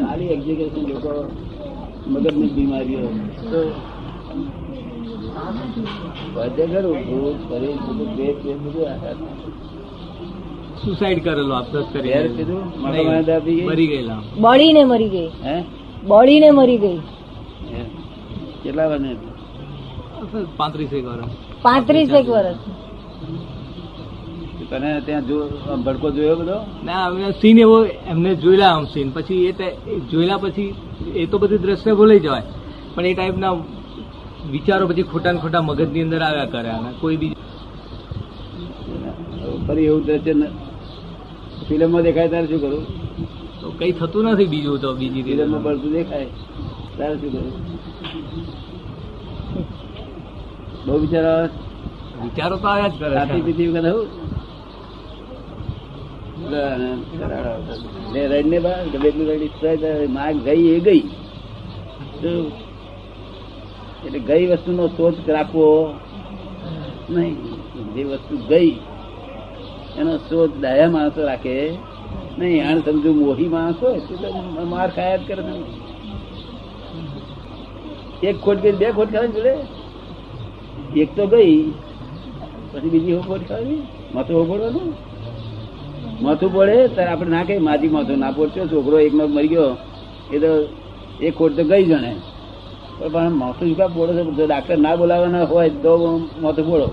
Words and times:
ખાલી 0.00 0.30
એક્ઝિક્યુશન 0.34 0.84
લોકો 0.90 1.12
મગજની 2.12 2.50
બીમારીઓ. 2.56 3.08
તો 3.50 3.60
બધે 6.34 6.64
ખરું 6.72 6.98
ભૂત 7.08 7.38
શરીર 7.48 7.76
બધું 7.88 8.10
પેટ 8.16 8.38
પેટ 8.42 8.58
બધું 8.64 9.18
સુસાઇડ 10.82 11.20
કરેલો 11.24 11.54
આપ 11.54 11.68
કરી 11.92 12.14
મારા 12.82 13.22
દાબી 13.22 13.56
ગઈ 13.56 13.66
મરી 13.68 13.88
ગયેલા. 13.88 14.20
બળીને 14.38 14.82
મરી 14.84 15.10
ગઈ. 15.10 15.28
હે? 15.44 15.56
બળીને 16.04 16.50
મરી 16.52 16.78
ગઈ. 16.78 16.98
કેટલા 18.62 18.88
વર્ષ 18.88 19.20
પાંત્રીસ 20.58 20.92
એક 20.92 21.04
વર્ષ 21.06 21.32
પાંત્રીસ 21.64 22.10
એક 22.12 22.26
વર્ષ 22.28 22.58
તને 24.70 24.90
ત્યાં 25.06 25.24
જો 25.28 25.36
ભડકો 25.84 26.08
જોયો 26.16 26.36
બધો? 26.40 26.56
ના 26.86 27.02
અમે 27.06 27.30
સીન 27.40 27.58
એવો 27.64 27.78
એમને 28.12 28.30
જોયેલા 28.42 28.72
આમ 28.74 28.84
સીન. 28.92 29.08
પછી 29.16 29.42
એ 29.48 29.52
જોયેલા 30.10 30.40
પછી 30.44 30.70
એ 31.20 31.26
તો 31.30 31.36
બધી 31.42 31.62
દ્રશ્ય 31.64 31.92
ભૂલાઈ 31.98 32.24
જવાય. 32.26 32.46
પણ 32.94 33.06
એ 33.10 33.12
ટાઈપના 33.14 33.54
વિચારો 34.52 34.84
પછી 34.90 35.06
ખોટા 35.12 35.32
ને 35.32 35.38
ખોટા 35.44 35.62
મગજની 35.68 36.04
અંદર 36.06 36.22
આવ્યા 36.22 36.52
કરે 36.52 36.70
અને 36.78 36.90
કોઈ 37.00 37.18
બી 37.20 37.32
ફરી 39.66 39.86
એવું 39.90 40.02
દ્રશ્ય 40.06 40.34
ફિલ્મમાં 41.68 42.02
દેખાય 42.06 42.28
ત્યારે 42.32 42.46
શું 42.50 42.60
કરું? 42.64 42.84
તો 43.60 43.66
કઈ 43.78 43.92
થતું 43.98 44.22
નથી 44.32 44.50
બીજું 44.52 44.76
તો 44.82 44.88
બીજી 45.00 45.24
ફિલ્મમાં 45.28 45.62
પડતું 45.66 45.90
દેખાય 45.98 46.28
ત્યારે 46.96 47.16
શું 47.20 47.30
કરું? 47.34 47.52
બહુ 50.86 50.94
વિચારો 51.04 51.32
વિચારો 52.24 52.56
તો 52.62 52.66
આવ્યા 52.68 52.92
જ 52.92 52.94
કરે. 53.00 53.40
પીતી 53.46 53.68
વખત 53.74 53.86
ગઈ 60.44 60.66
એ 60.68 60.80
ગઈ. 60.80 61.02
શોધ 64.96 65.30
રાખવો 65.30 65.66
નહીં, 67.10 67.34
જે 67.94 68.02
વસ્તુ 68.04 68.36
ગઈ, 68.48 68.70
એનો 69.98 70.12
શોધ 70.28 70.54
ડાયા 70.60 70.90
માણસો 70.90 71.20
રાખે 71.26 71.56
નહીં 72.38 72.68
અણ 72.68 72.78
સમજુ 72.80 73.10
મોહી 73.14 73.48
માણસ 73.48 73.82
હોય 73.82 74.00
માર 74.64 74.88
ખાયા 74.90 75.16
કરે. 75.16 75.42
એક 78.28 78.36
ખોટ 78.40 78.58
ગઈ, 78.58 78.72
બે 78.72 78.86
ખોટ 78.92 79.10
ખાવી 79.12 79.28
જોડે? 79.28 79.54
એક 81.00 81.10
તો 81.16 81.24
ગઈ, 81.26 81.56
પછી 82.72 82.90
બીજી 82.90 83.12
હોટ 83.12 83.42
ખાવી 83.48 83.82
માથું 84.14 84.36
ઓગળવાનું 84.40 84.88
માથું 86.22 86.50
પડે, 86.54 86.76
ત્યારે 86.94 87.10
આપણે 87.12 87.30
ના 87.30 87.44
કહીએ 87.44 87.58
માજી 87.58 87.88
માથું, 87.88 88.18
ના 88.18 88.34
પડશે, 88.36 88.60
છોકરો 88.70 88.96
એકનો 89.00 89.24
મરી 89.26 89.48
ગયો, 89.48 89.70
એ 90.32 90.36
તો 90.38 90.50
એ 91.20 91.28
ખોટ 91.30 91.52
તો 91.56 91.62
ગઈ 91.64 91.84
જણે 91.84 92.12
પણ 93.08 93.32
માથું 93.32 93.68
શું 93.68 93.90
પોડો 93.94 94.12
છો? 94.16 94.22
ડાક્ટર 94.46 94.78
ના 94.78 94.96
બોલાવવાના 94.96 95.44
હોય 95.44 95.70
તો 95.84 95.92
માથું 96.42 96.64
પોડો 96.66 96.88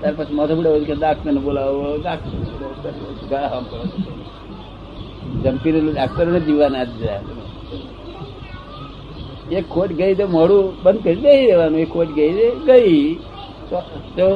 ત્યાર 0.00 0.14
પછી 0.18 0.34
માથું 0.34 0.56
પડે 0.58 0.84
કે 0.84 0.94
ડાક્ટર 0.94 1.30
ને 1.32 1.40
બોલાવો 1.40 1.82
ડાક્ટર 2.02 2.32
જંપી 5.42 5.72
રહેલું 5.72 5.92
ડાક્ટર 5.94 6.26
ને 6.26 6.40
જીવાના 6.40 6.84
જ 6.84 6.92
જાય 7.00 7.22
એક 9.58 9.66
ખોટ 9.68 9.90
ગઈ 9.98 10.14
તો 10.14 10.24
મોડું 10.28 10.64
બંધ 10.82 11.02
કરી 11.02 11.22
દઈ 11.24 11.42
દેવાનું 11.46 11.80
એક 11.80 11.90
ખોટ 11.92 12.10
ગઈ 12.12 12.30
ગઈ. 12.66 13.18
તો 14.16 14.26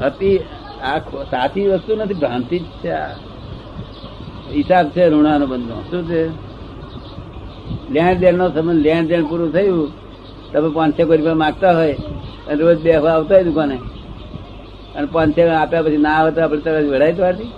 હતી 0.00 0.38
આ 0.82 0.98
સાચી 1.30 1.66
વસ્તુ 1.66 1.92
નથી, 1.96 2.14
ભ્રાંતિ 2.14 2.58
જ 2.58 2.60
છે 2.82 2.90
આ. 2.90 3.14
હિસાબ 4.54 4.86
છે 4.88 5.02
ઋણાનો 5.08 5.46
બંધનો. 5.46 5.76
શું 5.90 6.02
છે? 6.08 6.20
લેણ 7.92 8.14
દેણ 8.14 8.34
નો 8.34 8.46
સંબંધ 8.48 8.82
લેણ 8.86 9.06
દેણ 9.06 9.24
પૂરું 9.28 9.50
થયું, 9.52 9.88
તમે 10.52 10.68
પાંચસો 10.76 11.02
કોઈ 11.06 11.18
રૂપિયા 11.18 11.42
માગતા 11.44 11.72
હોય, 11.72 11.96
અને 12.48 12.60
રોજ 12.62 12.78
બે 12.84 12.90
આવતા 12.94 13.34
હોય 13.34 13.44
દુકાને. 13.44 13.78
અને 14.96 15.06
પાંચસો 15.12 15.42
આપ્યા 15.52 15.82
પછી 15.82 15.96
ના 15.96 16.16
આવે 16.18 16.30
તો 16.34 16.40
આપણે 16.42 16.60
તરત 16.64 16.86
વડાય 16.92 17.14
તો 17.18 17.22
આથી 17.24 17.52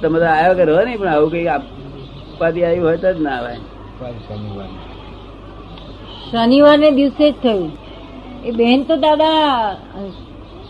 તમે 0.00 0.18
તો 0.20 0.26
આવ્યા 0.26 0.58
કરો 0.58 0.72
નહીં, 0.86 0.98
પણ 0.98 1.08
આવું 1.08 1.30
કઈ 1.32 1.48
આપવાથી 1.48 2.64
આવ્યું 2.64 2.86
હોય 2.86 2.98
તો 3.04 3.08
જ 3.14 3.16
ના 3.20 3.36
આવે 3.38 3.54
શનિવારને 6.32 6.90
દિવસે 6.90 7.26
જ 7.30 7.34
થયું. 7.42 7.70
એ 8.44 8.50
બેન 8.50 8.82
તો 8.82 8.94
દાદા 8.96 9.76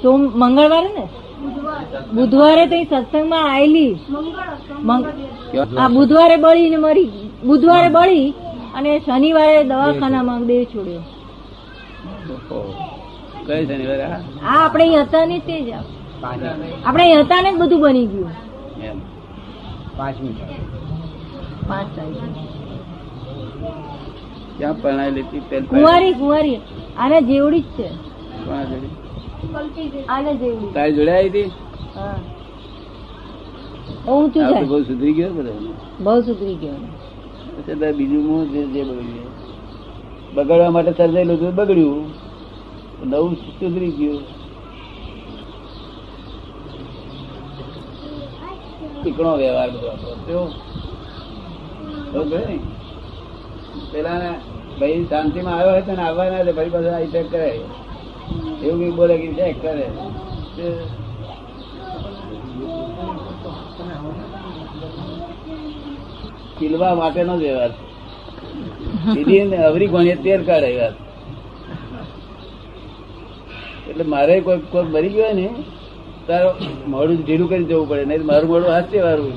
સોમ 0.02 0.20
મંગળવારે 0.34 0.90
ને? 0.98 1.06
બુધવારે 2.14 2.64
તો 2.66 2.76
સત્સંગમાં 2.82 3.46
આવેલી 3.54 3.94
આ 5.78 5.88
બુધવારે 5.88 6.36
બળી 6.36 6.70
ને 6.70 6.76
મરી 6.76 7.10
બુધવારે 7.44 7.88
બળી 7.88 8.28
અને 8.76 8.90
શનિવારે 8.98 9.64
દવાખાનામાં 9.64 10.46
દેહ 10.46 10.62
છોડ્યો. 10.64 11.02
કઈ 13.46 13.62
શનિવારે? 13.66 14.04
આ 14.04 14.58
આપણે 14.64 14.84
હતા 14.96 15.24
ને 15.26 15.38
તે 15.38 15.56
જ 15.60 15.70
આપણે 16.84 17.04
હતા 17.14 17.40
ને 17.42 17.50
જ 17.52 17.56
બધું 17.58 17.80
બની 17.80 18.06
ગયું. 18.06 18.32
પાંચમી. 19.96 20.36
પાંચ 21.68 21.88
તારીખે. 21.96 22.61
ક્યાં 24.58 24.82
પરણાયેલી 24.82 25.22
હતી 25.22 25.60
કુંવારી 25.60 26.12
કુંવારી 26.12 26.58
આને 26.98 27.20
જેવડી 27.22 27.60
જ 27.60 27.64
છે. 27.64 27.88
કોના 28.46 28.64
જોડે? 28.64 28.88
આને 30.08 30.34
જેવડી. 30.34 30.72
તારી 30.74 30.92
જોડે 30.92 31.12
આવી 31.12 31.28
હતી? 31.28 31.50
હા. 31.96 32.18
ઊંચું 34.08 34.42
જાય 34.50 34.64
બહુ 34.64 34.82
સુધરી 34.82 35.12
ગયો 35.12 35.32
બધો. 35.32 35.52
બહુ 36.00 36.20
સુધરી 36.20 36.54
ગયો. 36.54 37.92
બીજું 37.92 38.22
હું 38.28 38.52
જે 38.52 38.62
જે 38.66 38.82
બગડ્યું 38.84 39.30
બગડવા 40.34 40.70
માટે 40.70 40.92
સર્જાયેલું 40.92 41.36
હતું 41.36 41.54
બગડ્યું. 41.54 42.04
નવું 43.10 43.34
સુધરી 43.34 43.90
ગયું. 43.90 44.22
ચીકણો 49.04 49.36
વ્યવહાર 49.36 49.70
બધો 49.70 49.88
આપણો. 49.88 50.42
પેલા 53.92 54.18
ને 54.22 54.30
ભાઈ 54.78 55.04
શાંતિમાં 55.10 55.54
આવ્યો 55.58 55.74
હોય 55.76 55.94
ને 55.98 56.02
આવવાના 56.08 56.40
એટલે 56.42 56.52
ફરી 56.58 56.72
પાછા 56.74 56.96
આ 56.98 57.12
check 57.14 57.26
કરે. 57.32 57.50
એવું 58.64 58.78
કઈ 58.80 58.94
બોલે 58.98 59.14
કે 59.22 59.28
ચેક 59.38 59.56
કરે. 59.62 59.86
કિલવા 66.58 66.94
માટેનો 67.00 67.34
જ 67.40 67.42
વ્યવહાર. 67.44 67.72
દીદી 69.14 69.44
ને 69.52 69.58
અવરી 69.68 69.90
ગણીએ 69.92 70.16
તેર 70.24 70.40
કાઢે 70.48 70.70
વાત 70.80 70.96
એટલે 73.90 74.04
મારે 74.14 74.34
કોઈ 74.46 74.60
કોઈ 74.72 74.90
મરી 74.94 75.14
ગયો 75.14 75.32
ને, 75.40 75.48
તારો 76.26 76.50
મોડું 76.92 77.18
ઢીલું 77.22 77.48
કરી 77.50 77.68
જવું 77.70 77.86
પડે, 77.90 78.04
નહીં 78.10 78.26
મારું 78.30 78.48
મોડું 78.52 78.70
હાથે 78.74 78.98
વાળું 79.06 79.36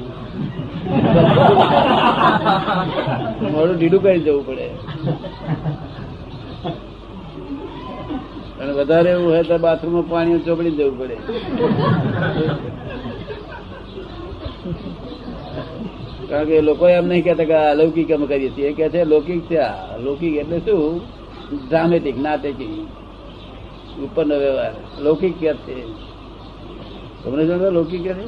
મોડું 3.52 3.78
ઢીલું 3.78 4.04
કરી 4.04 4.20
જવું 4.20 4.48
પડે. 4.48 4.66
અને 8.62 8.72
વધારે 8.72 9.12
એવું 9.12 9.32
હોય 9.32 9.44
તો 9.44 9.58
બાથરૂમમાં 9.58 10.10
પાણી 10.10 10.40
ચોપડી 10.40 10.72
જવું 10.72 11.00
પડે. 11.00 11.16
કારણ 16.30 16.46
કે 16.46 16.62
લોકો 16.62 16.88
એમ 16.88 17.08
નહીં 17.08 17.24
કહેતા 17.24 17.44
કે 17.44 17.54
અલૌકિક 17.54 18.12
અમે 18.12 18.26
કરીએ 18.26 18.50
છીએ. 18.50 18.74
કે 18.74 18.90
છે 18.90 19.04
લૌકિક 19.04 19.42
છે 19.42 19.58
આ. 19.58 19.98
લૌકિક 19.98 20.36
એટલે 20.36 20.60
શું? 20.60 21.02
ડ્રામેટિક 21.68 22.18
નાટકી 22.18 22.88
ઉપરનો 24.04 24.36
વ્યવહાર. 24.36 24.74
લૌકિક 25.02 25.40
કે 25.40 25.54
છે? 25.54 25.84
તમને 27.24 27.46
જાણો 27.46 27.70
લૌકિક 27.70 28.04
કે 28.04 28.14
છે? 28.14 28.26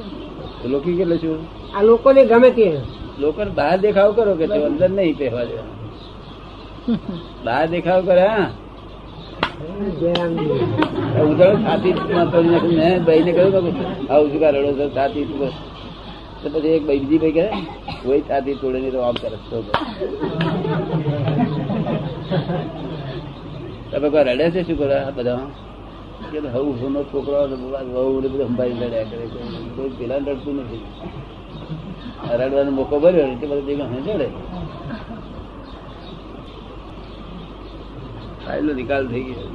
લૌકિક 0.68 1.00
એટલે 1.00 1.16
શું? 1.16 1.57
આ 1.74 1.82
લોકોને 1.82 2.24
ગમે 2.24 2.50
તે. 2.50 2.76
લોકોને 3.18 3.50
બહાર 3.50 3.78
દેખાવ 3.78 4.12
કરો 4.12 4.34
કે 4.34 4.46
તે 4.46 4.64
અંદર 4.64 4.90
નહીં 4.90 5.18
પહેવા 5.18 5.44
દેવા 5.44 5.64
બહાર 7.44 7.66
દેખાવ 7.66 8.04
કરે, 8.04 8.26
હા. 8.26 8.50
ઉદાહરણ 11.22 11.64
છાતી 11.64 11.92
મેં 12.76 13.04
ભાઈને 13.04 13.32
કહ્યું 13.32 14.12
આવું 14.12 14.30
શું 14.30 14.40
રડો 14.40 14.72
છો 14.72 14.88
છાતી 14.88 15.24
તું 15.24 16.52
પછી 16.52 16.68
એક 16.68 16.86
બીજી 16.86 17.18
ભાઈ 17.18 17.32
કહે, 17.32 17.48
કોઈ 18.04 18.20
છાતી 18.20 18.54
તોડે 18.54 18.80
નહીં 18.80 18.92
તો 18.92 18.98
આમ 18.98 19.14
કરે, 19.14 19.36
તો 19.50 19.62
તમે 23.90 24.08
કોઈ 24.08 24.24
રડે 24.24 24.50
છે, 24.50 24.62
શું 24.62 24.78
કરો 24.78 25.12
બધા? 25.16 25.40
કે 26.32 26.38
હવું 26.38 26.80
હુનો 26.80 27.02
છોકરો 27.02 27.46
ને 27.46 27.56
બધું 27.56 28.48
સંભાળી 28.48 28.72
કરે, 28.72 29.04
કોઈ- 29.04 29.88
પેલા 29.98 30.16
લડતું 30.16 30.56
નથી. 30.56 30.80
રડવાનો 32.38 32.70
મોકો 32.70 32.96
ભર્યો 33.02 33.28
એટલે 33.32 33.46
બધા 33.48 33.66
ભેગા 33.68 33.88
હે 33.92 33.98
ચડે 34.06 34.26
ફાઇલનો 38.44 38.72
નિકાલ 38.74 39.04
થઈ 39.10 39.24
ગયો. 39.28 39.50